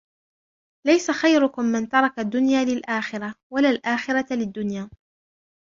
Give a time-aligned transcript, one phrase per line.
[0.87, 4.89] لَيْسَ خَيْرُكُمْ مَنْ تَرَكَ الدُّنْيَا لِلْآخِرَةِ وَلَا الْآخِرَةَ لِلدُّنْيَا